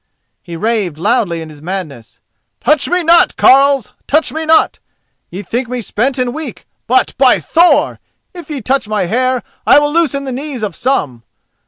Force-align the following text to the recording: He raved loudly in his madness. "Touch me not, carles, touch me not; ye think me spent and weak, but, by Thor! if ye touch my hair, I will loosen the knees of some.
He 0.41 0.55
raved 0.55 0.97
loudly 0.97 1.43
in 1.43 1.49
his 1.49 1.61
madness. 1.61 2.19
"Touch 2.59 2.89
me 2.89 3.03
not, 3.03 3.35
carles, 3.37 3.93
touch 4.07 4.31
me 4.33 4.47
not; 4.47 4.79
ye 5.29 5.43
think 5.43 5.69
me 5.69 5.79
spent 5.79 6.17
and 6.17 6.33
weak, 6.33 6.65
but, 6.87 7.15
by 7.19 7.39
Thor! 7.39 7.99
if 8.33 8.49
ye 8.49 8.61
touch 8.61 8.87
my 8.87 9.05
hair, 9.05 9.43
I 9.67 9.77
will 9.77 9.93
loosen 9.93 10.23
the 10.23 10.31
knees 10.31 10.63
of 10.63 10.75
some. 10.75 11.21